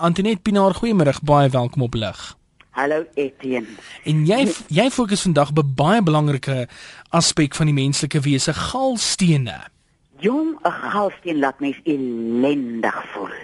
Antoinette 0.00 0.40
Pinaar, 0.40 0.72
goeiemôre, 0.74 1.12
baie 1.28 1.50
welkom 1.52 1.82
op 1.84 1.94
lig. 1.94 2.20
Hallo 2.72 3.02
Etienne. 3.20 3.68
En 4.08 4.22
jy 4.24 4.46
jy 4.72 4.86
fokus 4.94 5.26
vandag 5.26 5.50
op 5.52 5.58
'n 5.60 5.74
baie 5.76 6.02
belangrike 6.02 6.68
aspek 7.10 7.54
van 7.54 7.66
die 7.66 7.74
menslike 7.74 8.20
wese, 8.20 8.52
galstene. 8.54 9.58
Jong, 10.18 10.56
'n 10.64 10.70
galsteen 10.70 11.38
laat 11.38 11.60
mens 11.60 11.80
ellendig 11.84 13.04
voel. 13.12 13.36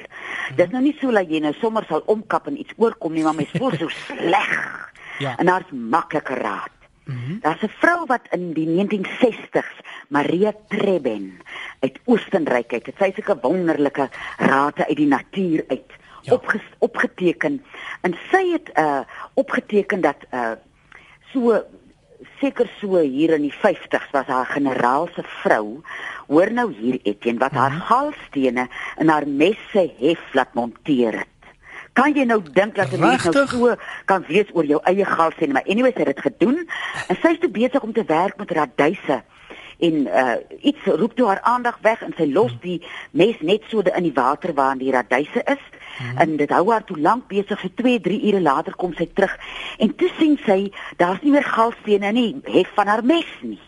Hmm. 0.49 0.57
Dit 0.57 0.67
is 0.67 0.73
nou 0.73 0.83
nie 0.83 0.97
so 1.01 1.11
dat 1.11 1.29
jy 1.29 1.41
nou 1.41 1.53
sommer 1.61 1.85
sal 1.89 2.03
omkap 2.07 2.47
en 2.47 2.59
iets 2.59 2.73
oorkom 2.77 3.13
nie, 3.13 3.23
maar 3.23 3.35
mens 3.35 3.51
voel 3.51 3.73
so 3.79 3.89
sleg. 4.07 4.93
Ja. 5.19 5.37
En 5.37 5.47
daar's 5.47 5.71
maklike 5.71 6.35
raad. 6.35 6.71
Mm 7.05 7.17
-hmm. 7.17 7.39
Daar's 7.41 7.63
'n 7.63 7.73
vrou 7.79 8.07
wat 8.07 8.27
in 8.31 8.53
die 8.53 8.67
1960s, 8.67 9.81
Maria 10.09 10.53
Treben 10.69 11.39
uit 11.81 11.99
Oostenryk 12.05 12.73
uit, 12.73 12.87
het 12.87 12.95
sy 12.99 13.13
sulke 13.15 13.39
wonderlike 13.41 14.09
rade 14.39 14.87
uit 14.87 14.97
die 14.97 15.07
natuur 15.07 15.65
uit 15.69 15.93
ja. 16.27 16.35
opge, 16.35 16.61
opgeteken. 16.79 17.65
En 18.01 18.17
sy 18.31 18.43
het 18.53 18.71
uh 18.75 19.01
opgeteken 19.35 20.01
dat 20.01 20.27
uh 20.31 20.57
so 21.33 21.63
seker 22.41 22.69
so 22.81 23.01
hier 23.01 23.35
in 23.37 23.47
die 23.47 23.55
50s 23.55 24.11
was 24.13 24.27
haar 24.27 24.47
generaal 24.47 25.09
se 25.15 25.23
vrou 25.43 25.81
hoor 26.27 26.53
nou 26.53 26.73
hier 26.73 26.99
Etienne 27.03 27.39
wat 27.39 27.53
haar 27.53 27.71
-hmm. 27.71 27.81
galstene 27.81 28.69
in 28.99 29.09
haar 29.09 29.29
messe 29.29 29.93
hef 29.99 30.21
laat 30.33 30.55
monteer 30.55 31.13
het. 31.13 31.35
Kan 31.93 32.13
jy 32.13 32.25
nou 32.25 32.43
dink 32.53 32.75
dat 32.75 32.93
'n 32.93 33.01
mens 33.01 33.25
nou 33.25 33.47
so 33.47 33.75
kan 34.05 34.25
wees 34.29 34.51
oor 34.53 34.65
jou 34.65 34.81
eie 34.83 35.05
galstene? 35.05 35.53
Maar 35.53 35.67
anyways 35.67 35.95
het 35.95 36.07
dit 36.07 36.21
gedoen 36.21 36.69
en 37.09 37.17
sy 37.23 37.29
is 37.29 37.39
te 37.39 37.49
besig 37.49 37.83
om 37.83 37.93
te 37.93 38.05
werk 38.05 38.37
met 38.37 38.51
raduise 38.51 39.23
en 39.79 39.95
uh 40.07 40.37
iets 40.61 40.85
roep 40.85 41.17
toe 41.17 41.27
haar 41.27 41.41
aandag 41.41 41.79
weg 41.83 42.03
en 42.03 42.15
sy 42.17 42.33
los 42.33 42.57
die 42.61 42.83
mes 43.11 43.41
net 43.41 43.63
so 43.69 43.81
in 43.81 44.03
die 44.03 44.15
water 44.15 44.55
waar 44.55 44.79
die 44.79 44.91
raduise 44.91 45.43
is 45.45 45.65
hmm. 45.99 46.19
en 46.19 46.37
dit 46.37 46.51
hou 46.51 46.71
haar 46.71 46.85
toe 46.85 46.99
lank 46.99 47.29
besig 47.29 47.61
vir 47.61 47.75
2 47.83 48.01
3 48.01 48.21
ure 48.31 48.41
later 48.41 48.75
kom 48.75 48.95
sy 48.95 49.09
terug. 49.15 49.37
En 49.79 49.95
toe 49.95 50.11
sien 50.19 50.39
sy 50.47 50.73
daar's 50.97 51.23
nie 51.23 51.33
meer 51.33 51.45
galstene 51.45 52.13
nie 52.13 52.31
hef 52.45 52.73
van 52.75 52.87
haar 52.87 53.05
mes 53.05 53.33
nie. 53.43 53.61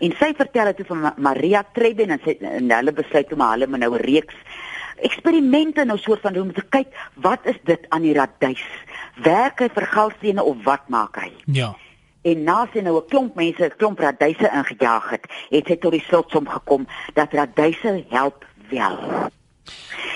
En 0.00 0.12
sy 0.18 0.32
vertel 0.36 0.72
dit 0.72 0.86
vir 0.86 1.14
Maria 1.16 1.62
Treben 1.74 2.10
en 2.10 2.20
sy 2.24 2.36
en 2.40 2.70
hulle 2.70 2.92
besluit 2.92 3.32
om 3.32 3.40
hulle 3.40 3.66
nou 3.66 3.94
'n 3.94 4.04
reeks 4.04 4.34
eksperimente 5.02 5.84
nou 5.84 5.98
soort 5.98 6.20
van 6.20 6.32
doen 6.32 6.48
om 6.48 6.54
te 6.54 6.64
kyk 6.68 6.92
wat 7.14 7.46
is 7.50 7.58
dit 7.64 7.86
aan 7.88 8.02
die 8.06 8.14
raduis 8.14 8.62
werk 9.24 9.60
hy 9.60 9.68
vir 9.74 9.86
galstene 9.94 10.42
of 10.42 10.62
wat 10.64 10.88
maak 10.88 11.16
hy? 11.16 11.32
Ja. 11.46 11.72
En 12.22 12.44
na 12.46 12.66
sy 12.72 12.80
nou 12.80 12.96
'n 12.98 13.08
klomp 13.08 13.34
mense, 13.34 13.64
'n 13.64 13.76
klomp 13.76 13.98
raduise 13.98 14.48
ingejaag 14.48 15.10
het, 15.10 15.26
het 15.50 15.66
sy 15.66 15.76
tot 15.76 15.92
die 15.92 16.04
slotsom 16.06 16.46
gekom 16.48 16.86
dat 17.14 17.32
raduise 17.32 18.04
help 18.08 18.46
wel. 18.70 18.96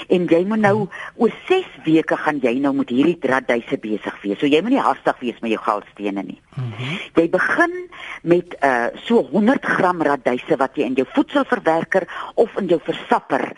En 0.08 0.27
jy 0.30 0.42
moet 0.47 0.62
nou 0.62 0.89
oor 1.16 1.33
6 1.48 1.66
weke 1.84 2.16
gaan 2.16 2.39
jy 2.42 2.52
nou 2.62 2.72
met 2.77 2.91
hierdie 2.94 3.16
raduise 3.30 3.78
besig 3.83 4.19
wees. 4.22 4.39
So 4.39 4.47
jy 4.47 4.61
moet 4.62 4.77
nie 4.77 4.83
haastig 4.83 5.19
wees 5.22 5.41
met 5.42 5.55
jou 5.55 5.62
galstene 5.62 6.22
nie. 6.22 6.41
Mm 6.55 6.72
-hmm. 6.72 6.98
Jy 7.14 7.28
begin 7.30 7.74
met 8.22 8.56
uh 8.62 8.86
so 9.06 9.22
100 9.22 9.64
gram 9.64 10.02
raduise 10.02 10.56
wat 10.56 10.77
jy 10.77 10.84
in 10.84 10.94
jou 10.94 11.06
voedselverwerker 11.14 12.08
of 12.34 12.56
in 12.56 12.67
jou 12.67 12.80
versapper 12.83 13.52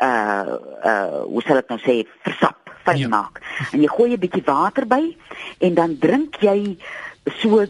uh 0.00 0.56
uh 0.84 1.22
hoe 1.24 1.42
sal 1.42 1.56
ek 1.56 1.68
nou 1.68 1.78
sê 1.78 2.06
versap, 2.22 2.70
fyn 2.84 2.98
ja. 2.98 3.08
maak. 3.08 3.40
En 3.72 3.80
jy 3.80 3.88
gooi 3.88 4.12
'n 4.12 4.20
bietjie 4.20 4.44
water 4.44 4.86
by 4.86 5.16
en 5.58 5.74
dan 5.74 5.98
drink 5.98 6.36
jy 6.40 6.78
so 7.24 7.66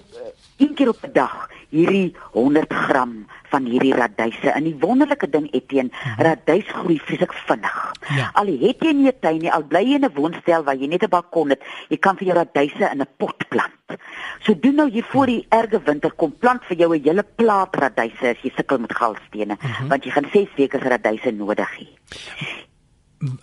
een 0.56 0.74
keer 0.74 0.88
op 0.88 1.02
'n 1.02 1.12
dag 1.12 1.48
hierdie 1.70 2.14
100 2.32 2.72
gram 2.72 3.26
van 3.50 3.66
hierdie 3.66 3.94
raduise. 3.94 4.50
En 4.50 4.66
die 4.66 4.76
wonderlike 4.80 5.28
ding 5.30 5.48
Etienne, 5.54 5.90
mhm. 5.90 6.22
raduis 6.26 6.68
groei 6.68 6.98
vreeslik 7.02 7.34
vinnig. 7.46 7.78
Ja. 8.16 8.30
Al 8.38 8.50
het 8.62 8.84
jy 8.84 8.92
nie 8.94 9.08
'n 9.08 9.18
tuin 9.20 9.38
nie, 9.38 9.52
al 9.52 9.64
bly 9.64 9.82
jy 9.82 9.94
in 9.98 10.04
'n 10.04 10.14
woonstel 10.14 10.64
waar 10.64 10.76
jy 10.76 10.86
net 10.86 11.02
'n 11.02 11.08
balkon 11.08 11.50
het, 11.50 11.62
jy 11.88 11.98
kan 11.98 12.16
vir 12.16 12.26
jou 12.26 12.36
raduise 12.36 12.91
in 12.92 13.00
'n 13.00 13.08
pot 13.16 13.48
plant. 13.48 13.98
So 14.41 14.54
doen 14.54 14.74
nou 14.74 14.91
hier 14.91 15.04
voor 15.04 15.26
die 15.26 15.46
erge 15.48 15.80
winter 15.84 16.12
kom 16.12 16.32
plant 16.38 16.64
vir 16.64 16.76
jou 16.76 16.94
'n 16.94 17.02
hele 17.02 17.24
plaat 17.36 17.76
raduise 17.76 18.28
as 18.28 18.42
jy 18.42 18.53
sukkel 18.56 18.78
met 18.78 18.92
galstene, 18.92 19.56
mhm. 19.60 19.66
-huh. 19.66 19.88
want 19.88 20.04
jy 20.04 20.10
gaan 20.10 20.28
6 20.32 20.48
weke 20.56 20.78
se 20.78 20.88
raduise 20.88 21.30
nodig 21.30 21.69
hê. 21.78 21.86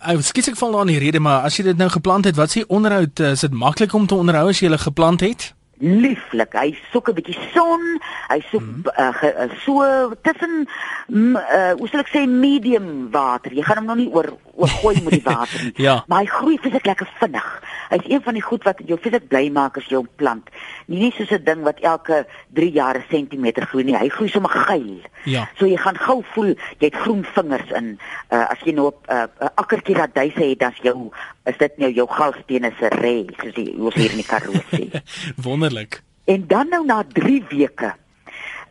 Ek 0.00 0.20
skiet 0.22 0.48
ek 0.48 0.56
val 0.56 0.70
nou 0.70 0.80
aan 0.80 0.90
die 0.90 0.98
rede 0.98 1.20
maar 1.20 1.42
as 1.42 1.56
jy 1.56 1.64
dit 1.64 1.76
nou 1.76 1.88
geplant 1.88 2.24
het, 2.24 2.36
wat 2.36 2.50
s'e 2.50 2.66
onderhoud? 2.66 3.20
Is 3.20 3.40
dit 3.40 3.52
maklik 3.52 3.92
om 3.92 4.06
te 4.06 4.14
onderhou 4.14 4.48
as 4.48 4.58
jy 4.58 4.66
hulle 4.66 4.78
geplant 4.78 5.20
het? 5.20 5.54
Lieflik. 5.78 6.54
Hy 6.54 6.74
soek 6.92 7.08
'n 7.10 7.14
bietjie 7.14 7.38
son. 7.54 7.82
Hy 8.28 8.40
soek 8.50 8.62
mm 8.62 8.82
-hmm. 8.82 9.00
uh, 9.00 9.14
ge, 9.14 9.28
uh, 9.34 9.50
so 9.64 10.12
tussen 10.22 10.66
uh, 11.08 11.72
hoe 11.78 11.88
sal 11.88 12.00
ek 12.00 12.12
sê 12.12 12.26
medium 12.26 13.10
water. 13.10 13.52
Jy 13.52 13.62
gaan 13.62 13.78
hom 13.78 13.86
nog 13.86 13.96
nie 13.96 14.10
oor 14.12 14.36
oorgooi 14.58 15.00
met 15.06 15.16
die 15.16 15.22
water 15.30 15.62
nie. 15.62 15.72
ja. 15.86 16.04
Maar 16.10 16.24
hy 16.24 16.30
groei 16.32 16.58
fisiek 16.62 16.86
lekker 16.86 17.10
vinnig. 17.20 17.48
Hy's 17.88 18.08
een 18.10 18.22
van 18.24 18.36
die 18.36 18.44
goed 18.44 18.66
wat 18.68 18.82
jou 18.90 18.98
fisiek 19.00 19.28
bly 19.30 19.44
maak 19.54 19.78
as 19.80 19.86
jy 19.90 20.00
hom 20.00 20.08
plant. 20.20 20.50
Nie 20.86 21.00
net 21.04 21.18
soos 21.18 21.32
'n 21.34 21.44
ding 21.44 21.62
wat 21.66 21.80
elke 21.80 22.26
3 22.58 22.72
jaar 22.72 22.98
'n 22.98 23.04
sentimeter 23.10 23.66
groei 23.70 23.84
nie. 23.84 23.96
Hy 23.96 24.08
groei 24.08 24.28
sommer 24.28 24.50
geil. 24.50 25.00
Ja. 25.24 25.48
So 25.58 25.66
jy 25.66 25.76
gaan 25.76 25.96
gou 25.96 26.22
voel 26.34 26.54
jy 26.78 26.90
het 26.90 26.96
groen 26.96 27.24
vingers 27.24 27.70
in. 27.70 27.98
Uh, 28.30 28.50
as 28.50 28.58
jy 28.64 28.72
nou 28.72 28.90
'n 28.90 29.12
uh, 29.12 29.48
akkertjie 29.54 29.94
raduise 29.94 30.42
het, 30.42 30.58
dan's 30.58 30.78
jou 30.82 31.10
is 31.44 31.56
dit 31.58 31.78
nou 31.78 31.90
jou 31.92 32.06
galstene 32.10 32.72
se 32.78 32.88
re, 32.88 33.24
soos 33.40 33.54
jy 33.54 33.74
ons 33.78 33.94
hier 33.94 34.10
in 34.10 34.20
die 34.20 34.26
Karoo 34.26 34.60
sien. 34.70 34.92
Wonderlik. 35.46 36.02
En 36.24 36.44
dan 36.46 36.68
nou 36.68 36.84
na 36.84 37.04
3 37.12 37.44
weke 37.48 37.94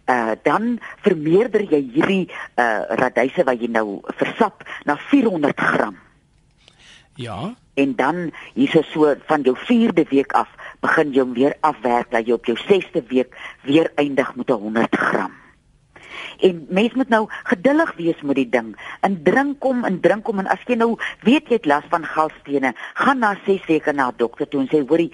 uh 0.08 0.36
dan 0.44 0.80
vermeerder 1.06 1.62
jy 1.62 1.82
hierdie 1.94 2.26
uh 2.56 2.84
raduise 3.00 3.44
wat 3.44 3.62
jy 3.62 3.70
nou 3.72 4.02
versap 4.20 4.64
na 4.86 4.98
400 4.98 5.60
gram. 5.60 5.98
Ja. 7.18 7.56
En 7.74 7.96
dan 7.96 8.32
hierso 8.54 8.82
so 8.82 9.16
van 9.26 9.42
jou 9.42 9.56
4de 9.58 10.06
week 10.10 10.32
af 10.32 10.50
begin 10.80 11.12
jy 11.14 11.26
hom 11.26 11.34
weer 11.34 11.58
afwerk 11.60 12.12
dat 12.12 12.28
jy 12.28 12.38
op 12.38 12.46
jou 12.46 12.58
6de 12.58 13.04
week 13.10 13.36
weer 13.64 13.92
eindig 13.96 14.36
met 14.36 14.50
100 14.50 14.96
gram. 14.96 15.34
En 16.40 16.66
mens 16.70 16.94
moet 16.94 17.10
nou 17.10 17.26
geduldig 17.44 17.94
wees 17.98 18.22
met 18.22 18.36
die 18.36 18.50
ding. 18.50 18.76
En 19.02 19.24
drink 19.24 19.64
hom 19.64 19.84
en 19.86 20.00
drink 20.00 20.26
hom 20.26 20.40
en 20.44 20.50
as 20.54 20.62
jy 20.70 20.78
nou 20.78 20.96
weet 21.26 21.50
jy 21.50 21.58
het 21.60 21.70
las 21.70 21.90
van 21.90 22.06
galstene, 22.06 22.74
gaan 22.94 23.20
na 23.20 23.36
6 23.46 23.66
weke 23.66 23.94
na 23.94 24.10
'n 24.12 24.18
dokter 24.18 24.48
toe 24.48 24.62
en 24.62 24.70
sê 24.70 24.86
hoorie 24.88 25.12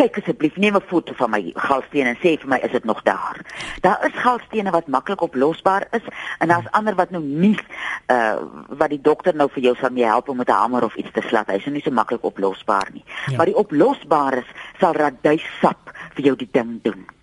kyk 0.00 0.20
asseblief 0.22 0.56
neem 0.56 0.76
'n 0.76 0.88
foto 0.92 1.12
van 1.16 1.30
my 1.30 1.52
galstene 1.54 2.08
en 2.14 2.20
sê 2.22 2.38
vir 2.40 2.48
my 2.48 2.58
is 2.64 2.72
dit 2.72 2.84
nog 2.84 3.02
daar. 3.02 3.36
Daar 3.80 4.06
is 4.06 4.22
galstene 4.22 4.70
wat 4.70 4.88
maklik 4.88 5.20
oplosbaar 5.20 5.86
is 5.90 6.06
en 6.38 6.48
daar's 6.48 6.70
ander 6.70 6.94
wat 6.94 7.10
nou 7.10 7.22
nie 7.22 7.58
uh 8.08 8.36
wat 8.68 8.90
die 8.90 9.00
dokter 9.00 9.34
nou 9.34 9.48
vir 9.52 9.62
jou 9.62 9.74
sal 9.76 9.90
mee 9.90 10.04
help 10.04 10.28
om 10.28 10.36
met 10.36 10.48
'n 10.48 10.52
hamer 10.62 10.84
of 10.84 10.94
iets 10.94 11.12
te 11.12 11.20
slat. 11.20 11.46
Hy's 11.46 11.66
nie 11.66 11.82
so 11.82 11.90
maklik 11.90 12.24
oplosbaar 12.24 12.88
nie. 12.92 13.04
Ja. 13.26 13.36
Maar 13.36 13.46
die 13.46 13.56
oplosbares 13.56 14.48
sal 14.78 14.92
raduissap 14.92 15.92
vir 16.14 16.24
jou 16.24 16.36
die 16.36 16.48
ding 16.52 16.82
doen. 16.82 17.19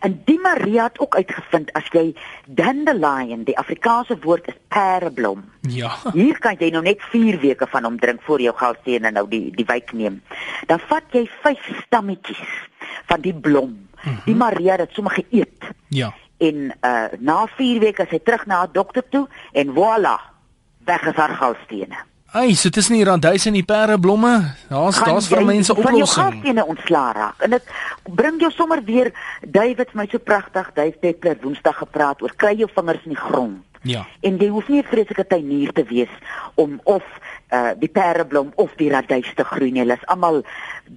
En 0.00 0.22
die 0.24 0.38
Maria 0.40 0.82
het 0.88 0.98
ook 0.98 1.16
uitgevind 1.16 1.72
as 1.72 1.86
jy 1.92 2.14
dandelion, 2.46 3.44
die 3.44 3.56
Afrikaanse 3.58 4.16
woord 4.22 4.48
is 4.48 4.58
pereblom. 4.68 5.44
Ja. 5.60 5.94
Hier 6.12 6.38
kan 6.38 6.56
jy 6.58 6.70
nou 6.74 6.82
net 6.82 7.02
4 7.12 7.40
weke 7.40 7.66
van 7.70 7.84
hom 7.84 7.98
drink 7.98 8.22
voor 8.22 8.40
jou 8.40 8.54
galstene 8.56 9.10
nou 9.10 9.26
die 9.28 9.50
die 9.54 9.66
wyk 9.68 9.92
neem. 9.92 10.22
Dan 10.66 10.82
vat 10.88 11.04
jy 11.12 11.26
5 11.42 11.70
stammetjies 11.86 12.54
van 13.06 13.20
die 13.20 13.34
blom. 13.34 13.70
Mm 13.70 13.88
-hmm. 14.02 14.20
Die 14.24 14.34
Maria 14.34 14.76
het 14.76 14.92
sommer 14.92 15.12
geëet. 15.12 15.70
Ja. 15.88 16.14
En 16.38 16.74
uh 16.82 17.06
na 17.18 17.46
4 17.46 17.80
weke 17.80 18.02
is 18.02 18.10
hy 18.10 18.18
terug 18.18 18.46
na 18.46 18.64
'n 18.64 18.72
dokter 18.72 19.04
toe 19.08 19.28
en 19.52 19.72
voilà, 19.72 20.18
weg 20.84 21.02
is 21.06 21.16
haar 21.16 21.34
galstene. 21.34 21.96
Ai, 22.34 22.56
so 22.58 22.66
tussen 22.68 22.96
die 22.96 23.04
randhuis 23.06 23.44
en 23.46 23.54
die 23.54 23.62
pereblomme, 23.62 24.32
daar's 24.66 24.96
daar's 25.06 25.28
vir 25.30 25.44
mense 25.46 25.70
oplossing. 25.70 26.40
Kan 26.42 26.56
jy 26.58 26.64
ontslaa 26.66 27.12
raak? 27.14 27.44
En 27.46 27.52
dit 27.54 27.68
bring 28.10 28.40
jou 28.42 28.50
sommer 28.50 28.80
weer 28.82 29.12
David 29.46 29.92
my 29.94 30.08
so 30.10 30.18
pragtig, 30.18 30.72
Dave 30.74 30.98
Peppler 30.98 31.38
Woensdag 31.44 31.78
gepraat 31.78 32.24
oor 32.26 32.34
kry 32.34 32.56
jou 32.58 32.66
vingers 32.74 33.06
in 33.06 33.14
die 33.14 33.20
grond. 33.20 33.62
Ja. 33.86 34.02
En 34.26 34.40
jy 34.42 34.48
hoef 34.50 34.66
nie 34.68 34.82
'n 34.82 34.90
vreeslike 34.90 35.26
tuinier 35.26 35.72
te 35.72 35.84
wees 35.84 36.10
om 36.54 36.80
of 36.82 37.04
uh 37.54 37.72
die 37.78 37.88
pereblom 37.88 38.52
of 38.60 38.74
die 38.80 38.90
radys 38.90 39.30
te 39.34 39.44
groei 39.44 39.70
nie. 39.70 39.82
Hulle 39.84 39.98
is 39.98 40.06
almal 40.12 40.42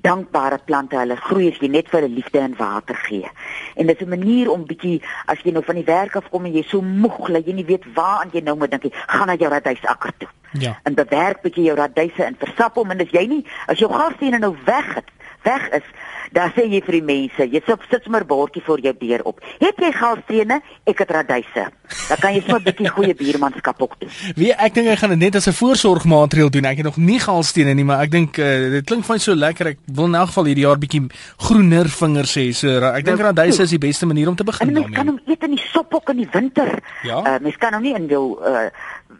dankbare 0.05 0.59
plante. 0.65 0.97
Hulle 0.99 1.17
groei 1.29 1.51
as 1.51 1.59
jy 1.61 1.69
net 1.71 1.89
vir 1.91 2.01
hulle 2.01 2.15
liefde 2.15 2.41
en 2.41 2.55
water 2.57 2.97
gee. 3.07 3.29
En 3.75 3.87
dit 3.87 4.01
is 4.01 4.07
'n 4.07 4.09
manier 4.09 4.51
om 4.51 4.65
bietjie 4.65 5.01
as 5.25 5.43
jy 5.43 5.51
nou 5.51 5.63
van 5.63 5.75
die 5.75 5.87
werk 5.87 6.15
af 6.15 6.29
kom 6.29 6.45
en 6.45 6.53
jy 6.53 6.63
so 6.63 6.81
moeg, 6.81 7.27
dat 7.27 7.45
jy 7.45 7.53
nie 7.53 7.65
weet 7.65 7.85
waar 7.93 8.21
aan 8.21 8.31
jy 8.33 8.41
nou 8.41 8.57
moet 8.57 8.71
dink 8.71 8.83
nie, 8.83 8.93
gaan 9.07 9.27
na 9.27 9.35
jou 9.35 9.49
radysakker 9.49 10.11
toe. 10.17 10.29
Ja. 10.51 10.79
En 10.83 10.93
bewerk 10.93 11.41
bietjie 11.41 11.63
jou 11.63 11.75
radyse 11.75 12.23
en 12.23 12.35
versap 12.39 12.75
hom 12.75 12.91
en 12.91 13.01
as 13.01 13.11
jy 13.11 13.27
nie 13.27 13.45
as 13.67 13.79
jou 13.79 13.91
gasstene 13.91 14.39
nou 14.39 14.55
weg 14.65 14.95
het, 14.95 15.09
weg 15.43 15.69
is, 15.69 15.83
Daar 16.31 16.51
sê 16.56 16.65
jy 16.68 16.81
vir 16.83 16.97
die 17.00 17.06
mense, 17.07 17.47
jy 17.47 17.62
sit 17.65 17.85
sit 17.89 18.03
sommer 18.03 18.25
bordjie 18.27 18.62
voor 18.65 18.81
jou 18.83 18.94
deur 19.00 19.24
op. 19.29 19.39
Het 19.62 19.79
jy 19.79 19.91
galstene? 19.95 20.59
Ek 20.88 21.00
het 21.03 21.12
radyse. 21.12 21.68
Dan 22.09 22.18
kan 22.21 22.33
jy 22.33 22.41
sommer 22.41 22.62
'n 22.62 22.63
bietjie 22.63 22.89
goeie 22.89 23.15
buurmanskap 23.15 23.81
ook 23.81 23.95
doen. 24.00 24.09
Wie 24.35 24.51
ek 24.53 24.74
dink 24.74 24.88
ek 24.88 25.00
gaan 25.00 25.09
dit 25.09 25.19
net 25.19 25.35
as 25.35 25.47
'n 25.47 25.53
voorsorgmaatreël 25.53 26.50
doen. 26.50 26.65
Ek 26.65 26.77
het 26.77 26.85
nog 26.85 26.97
nie 26.97 27.19
galstene 27.19 27.74
nie, 27.74 27.85
maar 27.85 28.01
ek 28.01 28.12
dink 28.12 28.38
uh, 28.38 28.45
dit 28.71 28.85
klink 28.85 29.06
vir 29.06 29.15
my 29.15 29.19
so 29.19 29.35
lekker. 29.35 29.68
Ek 29.68 29.79
wil 29.85 30.06
in 30.06 30.15
elk 30.15 30.27
geval 30.27 30.45
hierdie 30.45 30.65
jaar 30.65 30.77
bietjie 30.77 31.07
groener 31.38 31.88
vingers 31.88 32.35
hê. 32.35 32.51
So 32.53 32.68
ek 32.68 33.06
dink 33.06 33.18
nou, 33.18 33.27
radyse 33.27 33.63
is 33.63 33.69
die 33.69 33.80
beste 33.80 34.06
manier 34.06 34.27
om 34.27 34.35
te 34.35 34.44
begin 34.44 34.73
daarmee. 34.73 34.83
Mens 34.83 34.95
kan 34.95 35.07
hom 35.07 35.19
eet 35.25 35.44
in 35.44 35.56
die 35.56 35.65
sop 35.71 35.94
ook 35.94 36.09
in 36.09 36.18
die 36.18 36.30
winter. 36.31 36.80
Ja. 37.03 37.19
Uh, 37.23 37.39
mens 37.41 37.57
kan 37.57 37.73
hom 37.73 37.83
nie 37.83 37.95
in 37.95 38.07
jou 38.07 38.39
uh, 38.44 38.69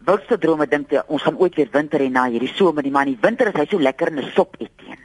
wildste 0.06 0.38
drome 0.38 0.66
dink 0.66 0.92
jy 0.92 1.02
ons 1.08 1.22
gaan 1.22 1.36
ooit 1.40 1.56
weer 1.58 1.68
winter 1.72 2.00
hê 2.00 2.08
na 2.12 2.28
hierdie 2.28 2.52
somer 2.54 2.82
nie, 2.84 2.92
maar 2.94 3.06
in 3.06 3.16
die 3.16 3.22
winter 3.22 3.50
is 3.50 3.60
hy 3.60 3.66
so 3.70 3.78
lekker 3.78 4.12
in 4.12 4.18
'n 4.24 4.32
sop 4.34 4.56
eet 4.58 4.72
teen. 4.76 4.97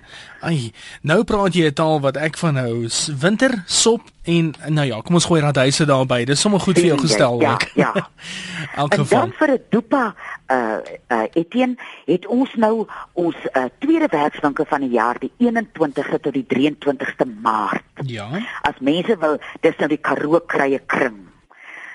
Ai, 0.44 0.72
nou 1.02 1.24
praat 1.24 1.56
jy 1.56 1.68
'n 1.68 1.74
taal 1.74 2.02
wat 2.02 2.18
ek 2.18 2.38
van 2.38 2.56
hou. 2.56 2.88
Winter, 3.20 3.64
sop 3.66 4.02
en 4.24 4.54
nou 4.68 4.86
ja, 4.88 5.02
kom 5.02 5.16
ons 5.16 5.26
gooi 5.26 5.42
radhuise 5.42 5.86
daarby. 5.86 6.26
Dis 6.26 6.40
sommer 6.40 6.60
goed 6.60 6.78
vir 6.80 6.86
jou 6.86 7.00
gestel. 7.00 7.42
Ja, 7.42 7.58
ja. 7.76 7.92
Elk 8.82 8.94
geval. 8.94 9.22
En 9.22 9.30
dan 9.30 9.34
vir 9.38 9.52
'n 9.54 9.62
dopa 9.70 10.16
uh 10.52 10.78
uh 11.08 11.24
Etienne, 11.34 11.76
het 12.06 12.26
ons 12.28 12.56
nou 12.56 12.88
ons 13.14 13.36
uh, 13.54 13.66
tweede 13.80 14.08
werkswinkel 14.10 14.66
van 14.66 14.82
die 14.82 14.90
jaar, 14.90 15.20
die 15.20 15.32
21ste 15.38 16.20
tot 16.22 16.34
die 16.34 16.46
23ste 16.48 17.26
Maart. 17.42 17.84
Ja. 18.06 18.30
As 18.62 18.80
mense 18.80 19.18
wil, 19.20 19.38
dis 19.62 19.78
nou 19.78 19.88
die 19.88 20.02
Karoo 20.02 20.40
krye 20.40 20.80
kring 20.86 21.33